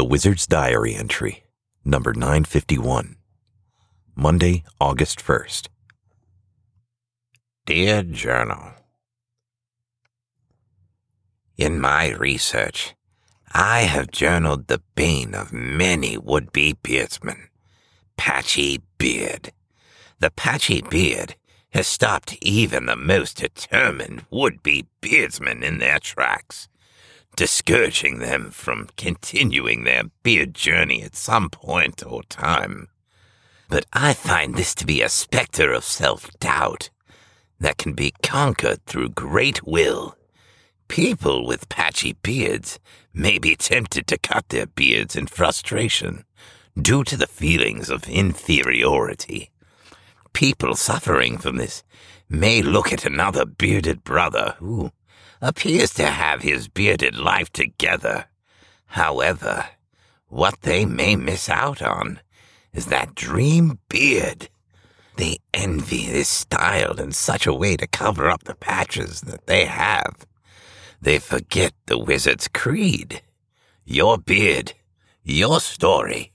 The 0.00 0.06
Wizard's 0.06 0.46
Diary 0.46 0.94
entry, 0.94 1.44
number 1.84 2.14
951. 2.14 3.16
Monday, 4.16 4.64
August 4.80 5.18
1st. 5.18 5.68
Dear 7.66 8.02
Journal, 8.04 8.72
In 11.58 11.78
my 11.78 12.12
research, 12.12 12.94
I 13.52 13.80
have 13.80 14.10
journaled 14.10 14.68
the 14.68 14.80
bane 14.94 15.34
of 15.34 15.52
many 15.52 16.16
would-be 16.16 16.78
beardsmen, 16.82 17.50
Patchy 18.16 18.80
Beard. 18.96 19.52
The 20.18 20.30
Patchy 20.30 20.80
Beard 20.80 21.34
has 21.74 21.86
stopped 21.86 22.38
even 22.40 22.86
the 22.86 22.96
most 22.96 23.36
determined 23.36 24.24
would-be 24.30 24.86
beardsmen 25.02 25.62
in 25.62 25.76
their 25.76 25.98
tracks 25.98 26.69
discouraging 27.40 28.18
them 28.18 28.50
from 28.50 28.86
continuing 28.98 29.84
their 29.84 30.02
beard 30.22 30.54
journey 30.54 31.02
at 31.02 31.16
some 31.16 31.48
point 31.48 32.04
or 32.06 32.22
time. 32.24 32.86
But 33.70 33.86
I 33.94 34.12
find 34.12 34.54
this 34.54 34.74
to 34.74 34.84
be 34.84 35.00
a 35.00 35.08
specter 35.08 35.72
of 35.72 35.82
self 35.82 36.30
doubt 36.38 36.90
that 37.58 37.78
can 37.78 37.94
be 37.94 38.12
conquered 38.22 38.84
through 38.84 39.20
great 39.26 39.66
will. 39.66 40.18
People 40.88 41.46
with 41.46 41.70
patchy 41.70 42.12
beards 42.12 42.78
may 43.14 43.38
be 43.38 43.56
tempted 43.56 44.06
to 44.08 44.18
cut 44.18 44.50
their 44.50 44.66
beards 44.66 45.16
in 45.16 45.26
frustration 45.26 46.26
due 46.78 47.04
to 47.04 47.16
the 47.16 47.26
feelings 47.26 47.88
of 47.88 48.06
inferiority. 48.06 49.50
People 50.34 50.76
suffering 50.76 51.38
from 51.38 51.56
this 51.56 51.82
may 52.28 52.60
look 52.60 52.92
at 52.92 53.06
another 53.06 53.46
bearded 53.46 54.04
brother 54.04 54.56
who 54.58 54.92
appears 55.40 55.92
to 55.94 56.06
have 56.06 56.42
his 56.42 56.68
bearded 56.68 57.16
life 57.16 57.50
together. 57.50 58.26
However, 58.86 59.66
what 60.28 60.60
they 60.62 60.84
may 60.84 61.16
miss 61.16 61.48
out 61.48 61.82
on 61.82 62.20
is 62.72 62.86
that 62.86 63.14
dream 63.14 63.78
beard. 63.88 64.48
They 65.16 65.38
envy 65.52 66.06
this 66.06 66.28
style 66.28 66.98
in 67.00 67.12
such 67.12 67.46
a 67.46 67.54
way 67.54 67.76
to 67.76 67.86
cover 67.86 68.30
up 68.30 68.44
the 68.44 68.54
patches 68.54 69.22
that 69.22 69.46
they 69.46 69.64
have. 69.64 70.26
They 71.00 71.18
forget 71.18 71.72
the 71.86 71.98
wizard's 71.98 72.48
creed. 72.48 73.22
Your 73.84 74.18
beard, 74.18 74.74
your 75.22 75.60
story. 75.60 76.32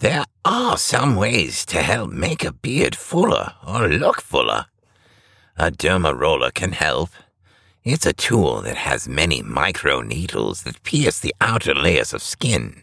There 0.00 0.24
are 0.44 0.76
some 0.76 1.16
ways 1.16 1.64
to 1.66 1.82
help 1.82 2.10
make 2.10 2.44
a 2.44 2.52
beard 2.52 2.96
fuller 2.96 3.54
or 3.66 3.88
look 3.88 4.20
fuller. 4.20 4.66
A 5.56 5.70
derma 5.70 6.18
roller 6.18 6.50
can 6.50 6.72
help, 6.72 7.10
it's 7.86 8.04
a 8.04 8.12
tool 8.12 8.62
that 8.62 8.76
has 8.76 9.06
many 9.06 9.42
micro 9.42 10.02
needles 10.02 10.64
that 10.64 10.82
pierce 10.82 11.20
the 11.20 11.32
outer 11.40 11.72
layers 11.72 12.12
of 12.12 12.20
skin. 12.20 12.82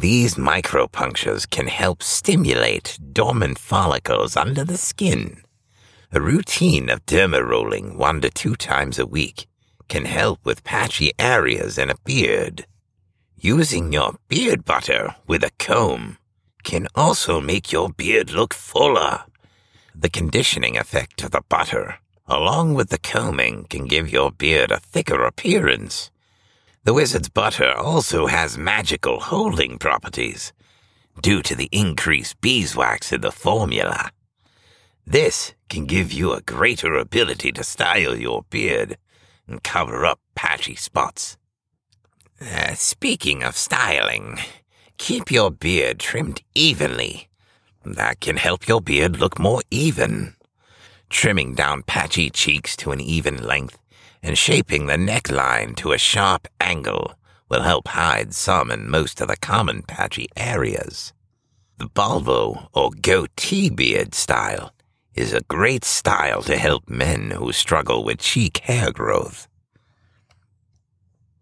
These 0.00 0.36
micropunctures 0.36 1.48
can 1.48 1.66
help 1.66 2.02
stimulate 2.02 2.98
dormant 3.12 3.58
follicles 3.58 4.34
under 4.34 4.64
the 4.64 4.78
skin. 4.78 5.42
A 6.12 6.20
routine 6.22 6.88
of 6.88 7.04
derma 7.04 7.46
rolling 7.46 7.98
one 7.98 8.22
to 8.22 8.30
two 8.30 8.56
times 8.56 8.98
a 8.98 9.04
week 9.04 9.46
can 9.90 10.06
help 10.06 10.42
with 10.46 10.64
patchy 10.64 11.12
areas 11.18 11.76
in 11.76 11.90
a 11.90 12.00
beard. 12.06 12.64
Using 13.36 13.92
your 13.92 14.14
beard 14.28 14.64
butter 14.64 15.14
with 15.26 15.44
a 15.44 15.50
comb 15.58 16.16
can 16.64 16.88
also 16.94 17.38
make 17.38 17.70
your 17.70 17.90
beard 17.90 18.30
look 18.30 18.54
fuller. 18.54 19.24
The 19.94 20.08
conditioning 20.08 20.78
effect 20.78 21.22
of 21.22 21.32
the 21.32 21.42
butter 21.50 21.98
along 22.32 22.74
with 22.74 22.88
the 22.88 22.98
combing, 22.98 23.64
can 23.68 23.86
give 23.86 24.10
your 24.10 24.30
beard 24.32 24.70
a 24.70 24.80
thicker 24.80 25.22
appearance. 25.24 26.10
The 26.84 26.94
wizard's 26.94 27.28
butter 27.28 27.72
also 27.72 28.26
has 28.26 28.56
magical 28.56 29.20
holding 29.20 29.78
properties 29.78 30.52
due 31.20 31.42
to 31.42 31.54
the 31.54 31.68
increased 31.70 32.40
beeswax 32.40 33.12
in 33.12 33.20
the 33.20 33.30
formula. 33.30 34.10
This 35.06 35.54
can 35.68 35.84
give 35.84 36.10
you 36.10 36.32
a 36.32 36.40
greater 36.40 36.94
ability 36.94 37.52
to 37.52 37.64
style 37.64 38.16
your 38.16 38.44
beard 38.48 38.96
and 39.46 39.62
cover 39.62 40.06
up 40.06 40.18
patchy 40.34 40.74
spots. 40.74 41.36
Uh, 42.40 42.74
speaking 42.74 43.42
of 43.42 43.56
styling, 43.56 44.38
keep 44.96 45.30
your 45.30 45.50
beard 45.50 45.98
trimmed 45.98 46.40
evenly. 46.54 47.28
That 47.84 48.20
can 48.20 48.36
help 48.36 48.66
your 48.66 48.80
beard 48.80 49.18
look 49.18 49.38
more 49.38 49.62
even 49.70 50.34
trimming 51.12 51.54
down 51.54 51.82
patchy 51.82 52.30
cheeks 52.30 52.74
to 52.74 52.90
an 52.90 53.00
even 53.00 53.42
length 53.42 53.78
and 54.22 54.36
shaping 54.36 54.86
the 54.86 54.96
neckline 54.96 55.76
to 55.76 55.92
a 55.92 55.98
sharp 55.98 56.48
angle 56.58 57.14
will 57.48 57.62
help 57.62 57.86
hide 57.88 58.32
some 58.32 58.70
and 58.70 58.88
most 58.88 59.20
of 59.20 59.28
the 59.28 59.36
common 59.36 59.82
patchy 59.82 60.26
areas. 60.36 61.12
The 61.78 61.86
Balbo 61.86 62.68
or 62.72 62.90
goatee 62.90 63.68
beard 63.68 64.14
style 64.14 64.72
is 65.14 65.34
a 65.34 65.42
great 65.42 65.84
style 65.84 66.42
to 66.42 66.56
help 66.56 66.88
men 66.88 67.32
who 67.32 67.52
struggle 67.52 68.02
with 68.04 68.18
cheek 68.18 68.58
hair 68.58 68.90
growth. 68.90 69.48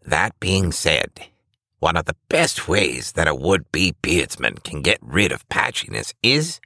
That 0.05 0.39
being 0.41 0.73
said, 0.73 1.29
one 1.79 1.97
of 1.97 2.07
the 2.07 2.17
best 2.29 2.67
ways 2.67 3.13
that 3.13 3.29
a 3.29 3.35
would-be 3.35 3.95
beardsman 4.03 4.57
can 4.65 4.83
get 4.83 4.99
rid 5.01 5.31
of 5.31 5.49
patchiness 5.49 6.13
is 6.23 6.61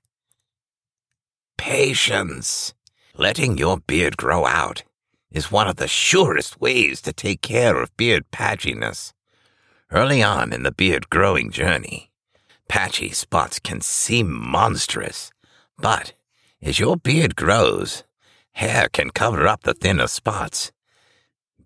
patience. 1.59 2.73
Letting 3.17 3.59
your 3.59 3.79
beard 3.79 4.17
grow 4.17 4.45
out 4.45 4.83
is 5.31 5.53
one 5.53 5.69
of 5.69 5.77
the 5.77 5.87
surest 5.87 6.61
ways 6.61 7.01
to 7.03 7.13
take 7.13 7.43
care 7.43 7.81
of 7.81 7.97
beard 7.97 8.25
patchiness. 8.33 9.13
Early 9.93 10.21
on 10.21 10.53
in 10.53 10.65
the 10.65 10.73
beard 10.73 11.11
growing 11.11 11.53
journey, 11.53 12.11
patchy 12.69 13.11
spots 13.11 13.61
can 13.61 13.81
seem 13.83 14.33
monstrous, 14.33 15.31
but 15.79 16.13
as 16.61 16.81
your 16.81 16.97
beard 16.97 17.37
grows, 17.37 18.03
hair 18.51 18.89
can 18.89 19.11
cover 19.11 19.47
up 19.47 19.63
the 19.63 19.75
thinner 19.75 20.09
spots. 20.09 20.73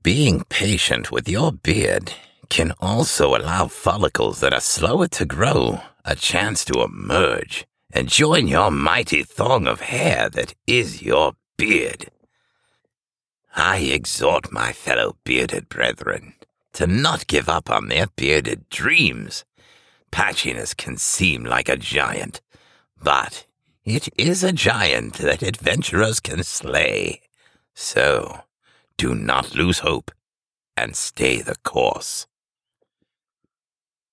Being 0.02 0.44
patient 0.50 1.10
with 1.10 1.26
your 1.30 1.50
beard 1.50 2.12
can 2.50 2.74
also 2.78 3.34
allow 3.34 3.68
follicles 3.68 4.40
that 4.40 4.52
are 4.52 4.60
slower 4.60 5.08
to 5.08 5.24
grow 5.24 5.80
a 6.04 6.14
chance 6.14 6.62
to 6.66 6.82
emerge 6.82 7.66
and 7.92 8.08
join 8.08 8.46
your 8.46 8.70
mighty 8.70 9.22
thong 9.22 9.66
of 9.66 9.80
hair 9.80 10.28
that 10.30 10.54
is 10.66 11.02
your 11.02 11.32
beard. 11.56 12.10
I 13.56 13.78
exhort 13.78 14.52
my 14.52 14.72
fellow 14.72 15.16
bearded 15.24 15.68
brethren 15.68 16.34
to 16.74 16.86
not 16.86 17.26
give 17.26 17.48
up 17.48 17.68
on 17.68 17.88
their 17.88 18.06
bearded 18.14 18.68
dreams. 18.68 19.44
Patchiness 20.12 20.76
can 20.76 20.96
seem 20.96 21.42
like 21.42 21.68
a 21.68 21.76
giant, 21.76 22.40
but 23.02 23.46
it 23.84 24.08
is 24.16 24.44
a 24.44 24.52
giant 24.52 25.14
that 25.14 25.42
adventurers 25.42 26.20
can 26.20 26.44
slay. 26.44 27.20
So, 27.74 28.42
do 28.96 29.12
not 29.12 29.56
lose 29.56 29.80
hope 29.80 30.12
and 30.76 30.94
stay 30.94 31.40
the 31.40 31.56
course. 31.64 32.27